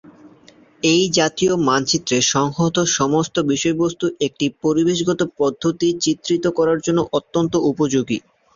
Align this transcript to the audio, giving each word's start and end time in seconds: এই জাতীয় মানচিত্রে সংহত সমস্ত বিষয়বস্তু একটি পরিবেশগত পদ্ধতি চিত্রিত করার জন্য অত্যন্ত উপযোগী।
এই 0.83 1.03
জাতীয় 1.11 1.53
মানচিত্রে 1.67 2.17
সংহত 2.33 2.75
সমস্ত 2.95 3.35
বিষয়বস্তু 3.51 4.05
একটি 4.27 4.45
পরিবেশগত 4.63 5.19
পদ্ধতি 5.39 5.87
চিত্রিত 6.03 6.45
করার 6.57 6.79
জন্য 6.81 6.99
অত্যন্ত 7.13 7.53
উপযোগী। 7.71 8.17